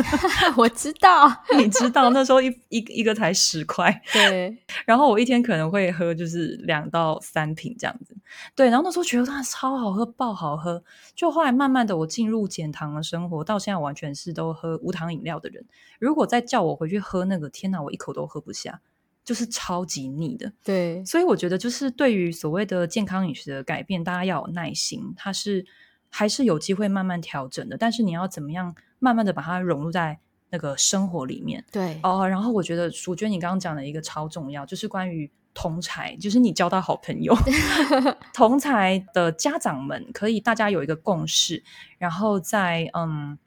[0.54, 4.54] 我知道， 你知道那时候一一一个才十块， 对。
[4.84, 8.14] 然后我一天可能会喝就是两到三瓶这样子，
[8.54, 8.68] 对。
[8.68, 10.84] 然后那时候觉得它超好喝，爆好喝。
[11.14, 15.64] 就后来慢慢的我进入减糖的生活，到现在完全是都喝无糖饮料的人。
[15.98, 18.82] 如果再叫我回去喝那个，天哪，我一口都喝不下，
[19.24, 20.52] 就是超级腻的。
[20.62, 25.64] 对，所以我觉得就是对于所谓的健康饮食的改变，大家要有耐心，它是。
[26.10, 30.18] 还是有机会慢慢调整的，但是你要怎么样慢慢的把它融入在
[30.50, 31.64] 那个生活里面？
[31.70, 37.34] 对哦，然后我觉得淑娟你刚刚讲的一个超重要，就是关于同才，就是你交到好朋友，
[38.34, 41.62] 同才的家长们可以大家有一个共识，
[41.98, 43.38] 然后在嗯，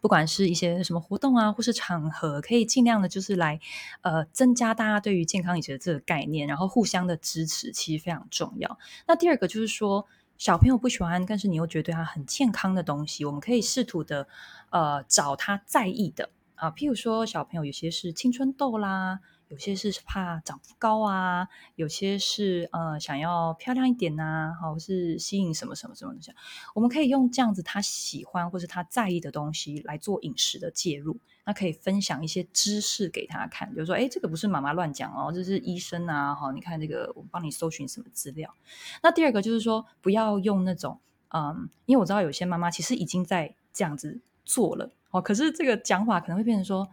[0.00, 3.58] 不管是一些什么活动啊，或是场合，可以尽量的就是来
[4.02, 8.78] 呃增加大家对于健康饮食的这个概念，然后互相的支持，其实非常重要。
[9.06, 10.06] 那第二个就是说。
[10.38, 14.26] 小朋友不喜欢，但是你又觉得他很健康的东西，我们可以试图的，
[14.70, 19.18] 呃，找他在意的啊，譬如说小朋友有些是青春痘啦。
[19.48, 26.32] 有些是怕长不高啊，有些是呃想要漂亮一点呐、啊，或是吸引什么什么什么东西。
[26.74, 31.18] 我们可以用这样子他喜欢或是他在意的东西来做饮食的介入。
[31.46, 38.54] 那可以分享一些知识给他看，比如说，哎，这个不是妈妈乱讲哦，这是医生啊，哈，你看这个，我帮你搜寻什么资料。
[39.02, 46.86] 那第二个就是说，不要用那种嗯，因为我知道有些妈妈其实已经在这样子做了哦，可是这个讲法可能会变成说。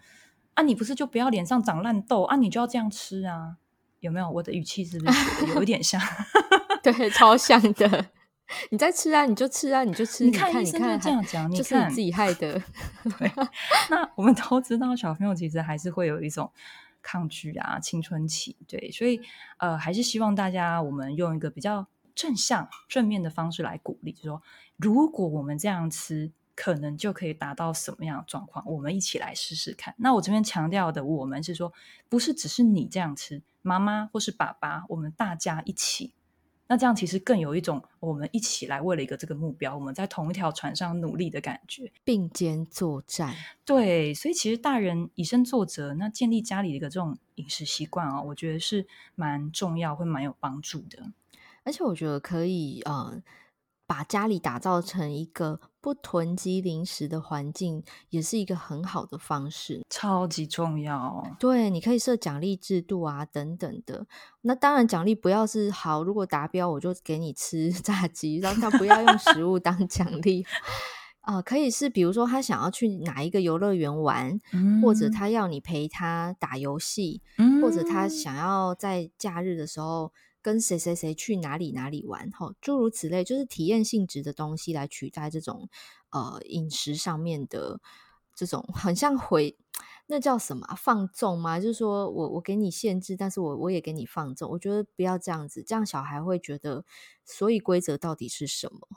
[0.56, 2.36] 啊，你不是就不要脸上长烂痘啊？
[2.36, 3.58] 你就要这样吃啊？
[4.00, 4.30] 有没有？
[4.30, 6.02] 我的语气是不是有一点像？
[6.84, 8.08] 对，超像的。
[8.70, 10.24] 你在吃啊，你就吃啊，你就吃。
[10.24, 12.62] 你看医生就这样讲，你看就是你自己害的。
[13.18, 13.32] 对。
[13.90, 16.52] 那我们都知道，小朋友其实还是会有一种
[17.02, 18.56] 抗拒啊，青春期。
[18.68, 19.20] 对，所以
[19.58, 24.42] 呃，还是希望大家我们用一个比较正向、正面的方式来鼓励，就是说，
[24.78, 26.32] 如果我们这样吃。
[26.56, 28.66] 可能就可以达到什么样的状况？
[28.66, 29.94] 我们一起来试试看。
[29.98, 31.74] 那我这边强调的，我们是说，
[32.08, 36.14] 不是只是你这样吃，妈妈或是爸爸，我们大家一起。
[36.68, 43.36] 那这样其实更有一种我们一起来为了一个这个目标，我们在同一条船上努力的感觉，并肩作战。
[43.66, 51.12] 对，所以其实大人以身作则，那建立家里的一个这种饮食习惯啊，我觉得是蛮重要，会蛮有帮助的。
[51.64, 53.22] 而且我觉得可以呃。
[53.88, 61.24] 把家里打造成一个不囤积零食的环境，也是一个很好的方式，超级重要。
[61.40, 64.08] 对，你可以设奖励制度啊，等等的。
[64.42, 70.44] 那当然，奖励不要是好，如果达标我就给你吃 炸鸡，让他不要用食物当奖励
[71.22, 71.42] 啊、呃。
[71.44, 80.12] 可以是，比如说他想要去哪一个游乐园玩，嗯、或者他要你陪他打游戏，嗯、或者他想要在假日的时候。
[80.46, 85.70] 跟谁谁谁去哪里哪里玩，哈，诸如此类，就是体验性质的东西来取代这种
[86.12, 87.82] 呃饮食上面的
[88.36, 89.58] 这种，很像回
[90.06, 91.60] 那叫什么放纵吗？
[91.60, 94.52] 就是说我我给你限制，但是我我也给你放纵。
[94.52, 96.86] 我觉得不要这样子，这样小孩会觉得，
[97.26, 98.88] 所以规则到底是什么？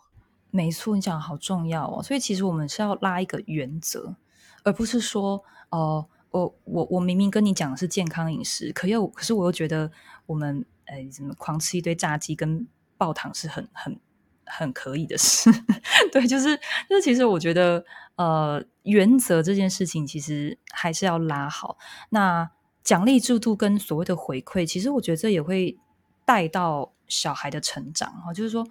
[0.51, 2.03] 没错，你讲的好重要哦。
[2.03, 4.17] 所以其实我们是要拉一个原则，
[4.65, 9.91] 而不是说哦、我我我明明跟你讲的是健康饮食，可又可是我又觉得
[10.27, 10.67] 我们。
[10.89, 12.67] 哎，什么狂吃一堆炸鸡跟
[12.97, 13.99] 爆糖是很很
[14.45, 15.51] 很可以的事，
[16.11, 16.57] 对，就是
[16.89, 17.85] 就是，其实我觉得，
[18.17, 21.77] 呃，原则这件事情其实还是要拉好。
[22.11, 22.51] 那
[22.83, 25.79] 奖励制度跟所谓的回馈，其实我觉得这也会
[26.25, 28.67] 带到小孩的成长哈，就是说，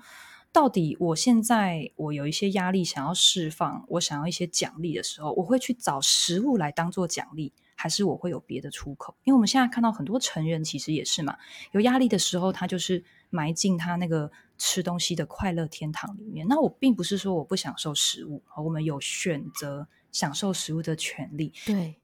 [0.52, 9.16] 到底我现在我有一些压力想要释放，我想要一些奖励的时候，我会去找食物来当做奖励，还是我会有别的出口？
[9.24, 11.38] 因为我们现在看到很多成人其实也是嘛，
[11.72, 16.48] 有压力的时候，他就是埋进他那个吃东西的快乐天堂里面。
[16.50, 21.54] 那我并不是说我不享受食物，我们有选择享受食物的权利。
[21.66, 21.96] 对。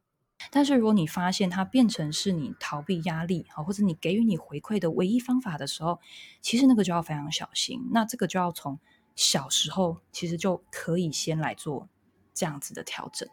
[0.52, 6.02] 但是，如果你发现它变成是你逃避压力，或者你给予你回馈的唯一方法的时候，
[6.42, 7.80] 其实那个就要非常小心。
[7.94, 8.78] 那这个就要从
[9.16, 11.88] 小时候，其实就可以先来做
[12.34, 13.30] 这样子的调整。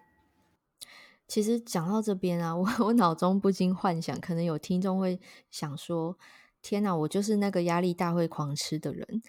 [1.30, 6.18] 其实讲到这边啊， 我我脑中不禁幻想，可能有听众会想说
[6.60, 9.22] ：“天哪，我就是那个压力大会狂吃的人。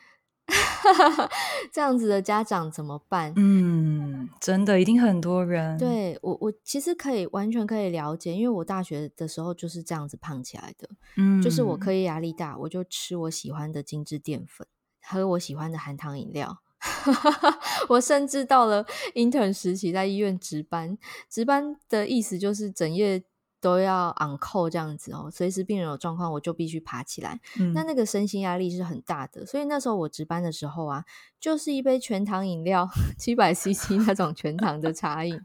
[1.72, 3.32] ”这样子的家长怎么办？
[3.36, 5.78] 嗯，真的一定很多人。
[5.78, 10.90] 对，我，我其实可以完全可以了解，因为我大学的时候就是这样子胖起来的。
[11.18, 14.66] 嗯，就是我课业压力大，我就吃我喜欢的精致淀粉，
[15.04, 16.64] 喝我喜欢的含糖饮料。
[17.90, 20.98] 我甚至到了 intern 时期，在医院值班，
[21.30, 23.24] 值班的意思就是整夜。
[23.62, 27.40] 都要 on call 这样子哦，随时病人有状况，我就必须爬起来。
[27.60, 31.06] 嗯，那那个身心压力是很大的，所以那时候我值班的时候啊，
[31.40, 35.40] 就是一杯全糖饮料， 七百 CC 那种全糖的茶饮。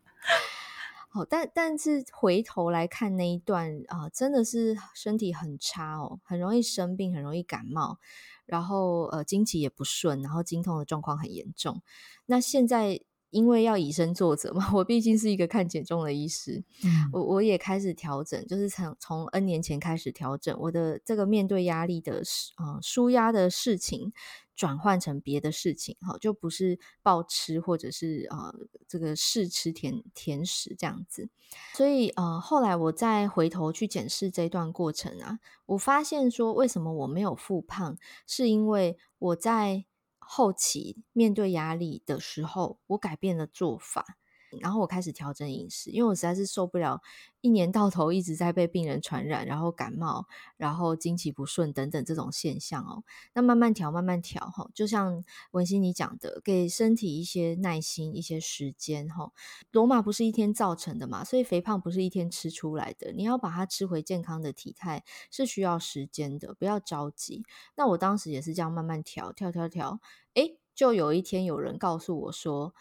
[1.16, 7.98] 哦，但但是回头来看那一段啊，真的是身体很差哦，很容易生病，很容易感冒，
[8.44, 11.82] 然后呃经期也不顺，然后经痛的状况很严重。
[12.26, 13.00] 那现在。
[13.36, 24.10] 因为要以身作则嘛， 我毕竟是一个看减重的医师，嗯、我我也开始调整，就是从从 N 年前开始调整我的这个面对压力的事，呃，舒压的事情
[24.54, 28.54] 转换成别的事情，哈，就不是暴吃或者是呃
[28.88, 31.28] 这个试吃甜甜食这样子。
[31.74, 39.84] 所以呃后来我再回头去检视这段过程啊，我发现说为什么我没有复胖，是因为我在。
[40.28, 44.18] 后期面对压力的时候，我改变了做法，
[44.60, 47.02] 然后我开始调整饮食，因为我实在是受不了
[47.40, 50.26] 一年到头一直在被病人传染，然后感冒，
[50.56, 53.04] 然后经期不顺等等这种现象哦。
[53.34, 59.32] 那慢慢调，慢慢调哈，就像文心你讲的，给身体一些耐心，一些时间哈。
[59.70, 67.44] 罗马不是一天造成的嘛，所以肥胖不是一天吃出来的，你要把它吃回健康的体态是需要时间的，不要着急。
[67.76, 70.00] 那我当时也是这样慢慢调，调调调，
[70.34, 72.74] 诶，就有一天有人告诉我说，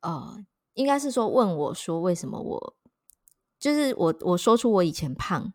[0.00, 0.44] 呃，
[0.76, 2.76] 应该是说问我说为什么我。
[3.58, 5.52] 就是我我说出我以前胖，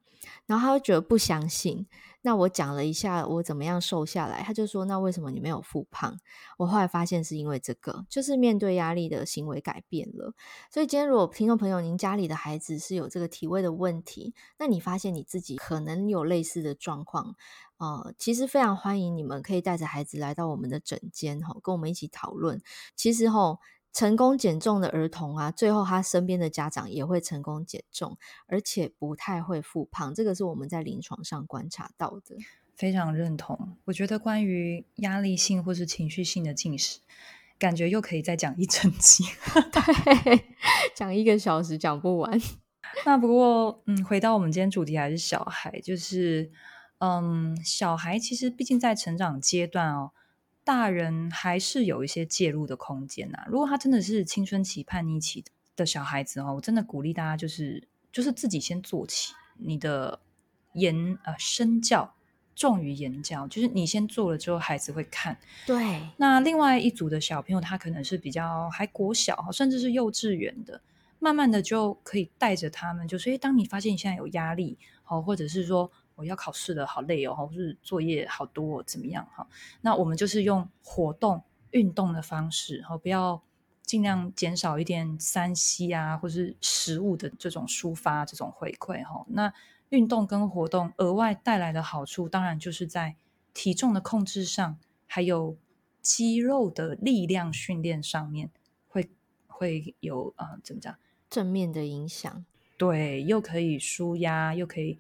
[0.48, 1.88] 然后他会觉得不相信。
[2.24, 6.20] 那我讲了一下我怎么样瘦下来，他就说：“那为什么你没有复胖？”
[6.58, 10.34] 我后来发现是因为这个，就是面对压力的行为改变了。
[10.72, 17.36] 所以今天如果听众朋友您家里的孩子是有这个体位的问题，那你发现你自己可能有类似的状况，
[17.78, 22.60] 呃，其实非常欢迎你们可以带着孩子来到我们的诊间哈，跟我们一起讨论。
[22.96, 23.60] 其实哈。
[23.94, 28.18] 成功减重的儿童啊，最后他身边的家长也会成功减重，
[28.48, 30.14] 而且不太会复胖。
[30.14, 32.38] 这个是我们在临床上观察到的，
[32.76, 33.78] 非常认同。
[33.86, 37.00] 我觉得关于压力性或是情绪性的进食，
[37.60, 39.26] 感觉又可以再讲一整集，
[39.72, 40.46] 对，
[40.96, 42.40] 讲一个小时讲不完。
[43.06, 46.52] 那不过，嗯，回到我们今天主题还是小孩，就是，
[47.00, 50.12] 嗯，小孩其实毕竟在成长阶段哦。
[50.64, 53.46] 大人还是有一些介入的空间呐、啊。
[53.48, 55.44] 如果他真的是青春期叛逆期
[55.76, 59.34] 的小孩子哦，我真的鼓励大家就是就是自己先做起。
[59.58, 60.20] 你的
[60.74, 62.14] 言呃身教
[62.56, 65.38] 重于言教，就是你先做了之后，孩子会看。
[65.66, 66.02] 对。
[66.18, 70.82] 那另外一组的小朋友，他可能是比较还国小，甚至是幼稚园的，
[71.20, 75.92] 慢慢的就可以带着他们，就是诶，当你发现你现在有压力，哦，或者是说。
[76.22, 79.28] 我要考试了，好累哦，或是作业好多哦，怎么样？
[79.36, 79.48] 哈，
[79.82, 81.42] 那我们就是用活动、
[81.72, 83.42] 运动的方式，哈，不要
[83.82, 89.26] 尽量减少一点三 C 啊，或是食物的这种抒发、这种回馈，哈。
[89.30, 89.52] 那
[89.90, 93.16] 运动跟活动额外带来的好处，当然就是在
[93.52, 95.58] 体重的控制上，还有
[96.02, 98.52] 肌肉的力量训练上面
[98.88, 99.10] 会
[99.48, 100.96] 会有啊、呃，怎么讲？
[101.30, 102.46] 正面的影响。
[102.78, 105.00] 对，又可以舒压，又可以。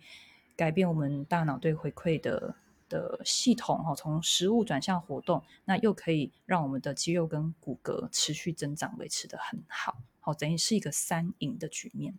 [0.55, 2.55] 改变我们大脑对回馈的
[2.89, 12.17] 的系统哈，从食物转向活动，那又可以让我们的肌肉跟骨骼持续增长，维持得很好，好，等于是一个三赢的局面。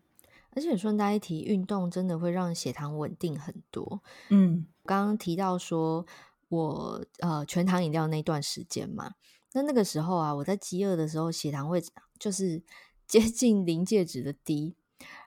[0.55, 4.03] 而且顺带一提，运动真的会让血糖稳定很多。
[4.28, 6.07] 嗯，刚刚提到说
[6.49, 9.14] 我呃全糖饮料那段时间嘛，
[9.53, 11.83] 那那个时候啊，我在饥饿的时候，血糖会
[12.18, 12.62] 就是
[13.07, 14.74] 接近临界值的低，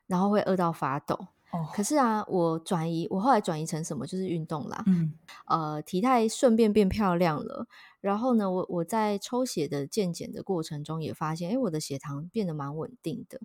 [0.06, 1.30] 然后会饿到发抖。
[1.56, 4.06] 哦，可是啊，我转移，我后来转移成什么？
[4.06, 4.84] 就是运动啦。
[4.88, 5.14] 嗯，
[5.47, 7.68] 呃，体态顺便变漂亮了。
[8.01, 13.39] 然后呢，我我在抽血的健检的过程中也发现，哎，我的血糖变得蛮稳定的。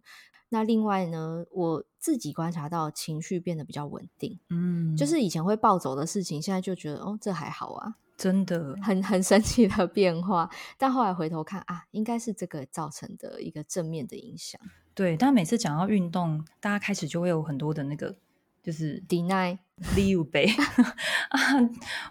[0.49, 4.39] 那另外呢，我自己观察到情绪变得比较稳定。
[4.49, 10.51] 嗯，就是以前会暴走的事情，现在就觉得哦，这还好啊，真的很很神奇的变化。
[10.77, 14.61] 但后来回头看啊，应该是这个造成的一个正面的影响。
[14.95, 18.17] 对，但每次讲到运动，大家开始就会有很多的那个，
[18.63, 19.57] 就是 deny
[19.97, 20.47] 理由呗
[21.31, 21.41] 啊，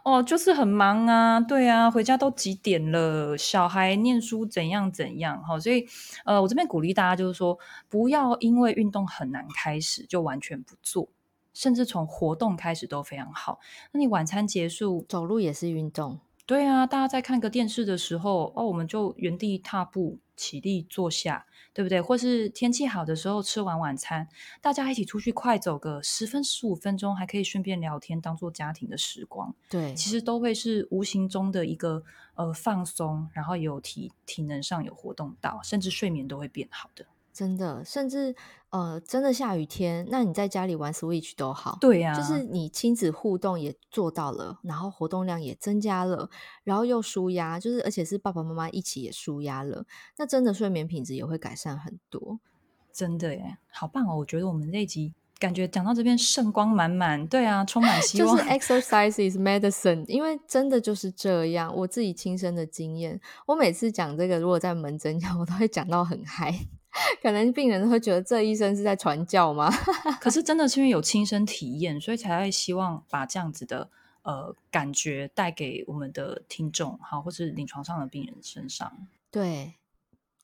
[0.04, 5.86] 哦，就是很忙啊，对啊，回家都几点了，小孩念书怎样怎样，哈，所以
[6.26, 7.60] 呃，我这边鼓励大家就是说，
[7.90, 11.10] 不要因为运动很难开始就完全不做，
[11.54, 13.60] 甚至从活动开始都非常好。
[13.92, 16.20] 那你晚餐结束，走路也是运动。
[16.48, 22.02] 对啊，大家在看个电视的时候，哦，我们就原地踏步，起立坐下，对不对？
[22.02, 24.28] 或是天气好的时候，吃完晚餐，
[24.62, 29.54] 大家一起出去快走个十分十五分钟，还可以顺便聊天，当做家庭的时光。
[29.70, 32.04] 对，其实都会是无形中的一个
[32.36, 37.06] 呃放松，然后有体体能上有活动到，甚至睡眠都会变好的。
[37.32, 38.36] 真的，甚至
[38.72, 46.30] 呃，真的下雨天，那你在家里玩 Switch 都好，对呀、啊，就是你亲子互动也做到了，然后活动量也增加了，
[46.64, 49.86] 然后又舒压，就是而且是爸爸妈妈一起也舒压了，
[50.18, 52.40] 那真的睡眠品质也会改善很多，
[52.94, 54.18] 真的耶，好棒哦！
[54.18, 58.38] 我觉得我们这一集感觉讲到这边圣光满满，对啊，充满希望。
[58.38, 66.68] 就是 exercise is medicine，因为真的就是这样，我自己亲身的经验，我每次讲这个，如果在门诊讲，我都会讲到很嗨。
[67.22, 69.70] 可能病人会觉得这医生是在传教吗？
[70.20, 73.90] 可是真的是因为有亲身体验，所以才会希望把这样子的
[74.24, 79.08] 呃感觉带给我们的听众，好，或是临床上的病人身上。
[79.32, 79.76] 对，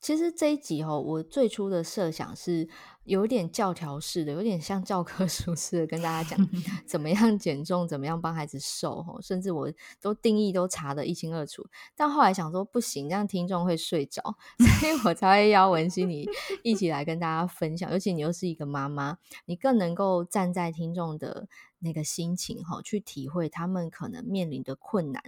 [0.06, 2.68] 其实这一集哦，我最初的设想是。
[3.06, 6.48] 有点教条式的，有点像教科书似的，跟大家讲
[6.84, 11.64] 怎么样减重，怎么样帮孩子瘦，甚至我都定义都查得一清二楚。
[11.94, 14.20] 但后来想说不行，这样听众会睡着，
[14.80, 16.28] 所以我才会邀文心你
[16.64, 17.88] 一起来跟大家分享。
[17.92, 21.46] 尤其你又是一个妈妈，你更能够站在听众的
[21.78, 25.22] 那个心情哈，去体会他们可能面临的困难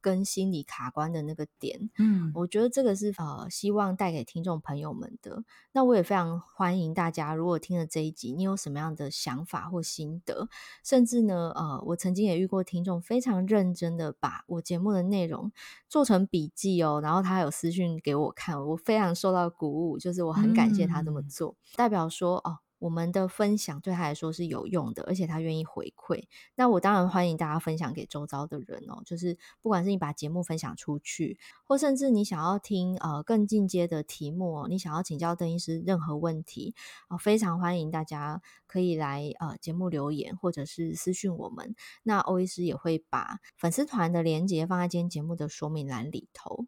[0.00, 1.90] 跟心理卡关的那个点。
[1.98, 5.44] 嗯，我觉得这个是呃，希望带给听众朋友们的。
[5.72, 7.34] 那我也非常欢迎大家。
[7.34, 10.48] 如果听了这一集，你有什么样的想法或心得？
[10.82, 15.50] 甚至呢，呃，我曾经也遇过听众非常认真的把我节目的内容
[15.88, 22.58] 做成笔记哦，然后他有私讯给我看，我非常受到鼓舞，就是我很感谢他这么做，嗯、代表说哦。
[22.84, 26.24] 我们的分享对他来说是有用的，而且他愿意回馈。
[26.54, 29.02] 那我当然欢迎大家分享给周遭的人哦。
[29.06, 36.74] 就是不管是你把节目分享出去，或甚至你想要听呃更进阶的题目，你想要请教邓医师任何问题
[37.08, 41.74] 哦，非常欢迎大家可以来呃节目留言，或者是私讯我们。
[42.02, 46.66] 那欧医师也会把粉丝团的连接放在今天节目的说明栏里头。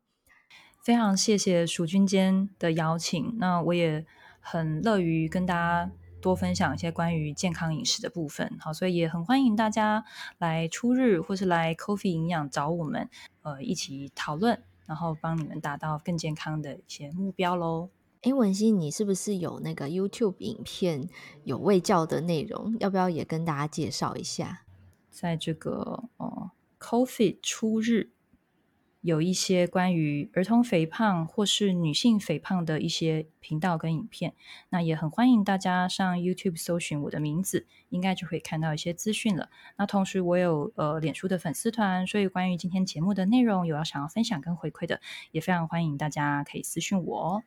[0.83, 4.07] 非常谢谢蜀君间的邀请，那我也
[4.41, 5.93] 很乐于跟大家。
[6.27, 10.05] 多分享一些关于健康饮食的部分，好，所以也很欢迎大家
[10.39, 13.09] 来初日或是来 Coffee 营养找我们，
[13.43, 17.91] 呃，一起讨论，然后帮你们达到更健康的一些目标喽。
[18.23, 21.09] 哎，文心，你是不是有那个 YouTube 影片
[21.45, 22.77] 有卫教的内容？
[22.81, 24.65] 要不要也跟大家介绍一下？
[25.13, 26.51] 在这个哦
[26.81, 28.11] Coffee 初日。
[29.07, 34.35] 有一些关于儿童肥胖或是女性肥胖的一些频道跟影片，
[34.71, 39.49] 那也很欢迎大家上 YouTube 搜寻我的名字，应该就会看到一些资讯了。
[39.77, 45.01] 那同时我有呃脸书的粉丝团，所以关于今天节目的内容有要想要分享跟回馈的，
[45.31, 47.43] 也非常欢迎大家可以私讯我哦。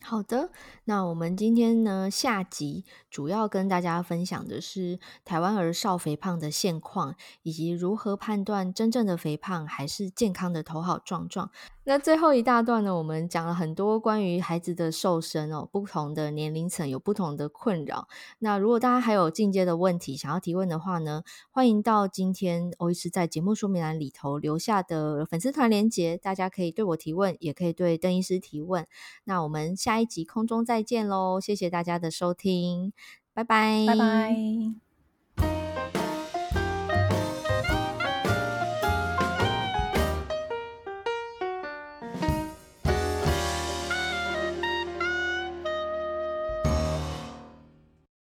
[0.00, 0.50] 好的，
[0.84, 11.50] 那我们今天呢，下集主要跟大家分享的是台湾儿少肥胖的现况，以及如何判断真正的肥胖还是健康的头好壮壮。
[11.86, 18.08] 那最后一大段呢，我们讲了很多关于孩子的瘦身哦，不同的年龄层有不同的困扰。
[18.38, 28.86] 那如果大家还有进阶的问题想要提问的话呢，欢迎到今天欧医师在节目说明栏里头留下的粉丝团连接，大家可以对我提问，也可以对邓医师提问。
[29.24, 32.92] 那我们下一集空中再见喽，谢谢大家的收听，
[33.34, 34.83] 拜拜，拜拜。